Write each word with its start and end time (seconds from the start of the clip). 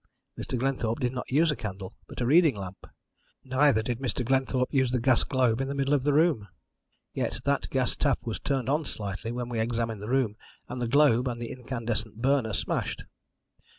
Mr. 0.35 0.57
Glenthorpe 0.57 0.99
did 0.99 1.13
not 1.13 1.29
use 1.29 1.51
a 1.51 1.55
candle, 1.55 1.93
but 2.07 2.19
a 2.21 2.25
reading 2.25 2.55
lamp. 2.55 2.87
Neither 3.43 3.83
did 3.83 3.99
Mr. 3.99 4.25
Glenthorpe 4.25 4.73
use 4.73 4.89
the 4.89 4.99
gas 4.99 5.23
globe 5.23 5.61
in 5.61 5.67
the 5.67 5.75
middle 5.75 5.93
of 5.93 6.05
the 6.05 6.11
room. 6.11 6.47
Yet 7.13 7.39
that 7.45 7.69
gas 7.69 7.95
tap 7.95 8.17
was 8.23 8.39
turned 8.39 8.67
on 8.67 8.83
slightly 8.85 9.31
when 9.31 9.47
we 9.47 9.59
examined 9.59 10.01
the 10.01 10.09
room, 10.09 10.37
and 10.67 10.81
the 10.81 10.87
globe 10.87 11.27
and 11.27 11.39
the 11.39 11.51
incandescent 11.51 12.19
burner 12.19 12.53
smashed. 12.53 13.03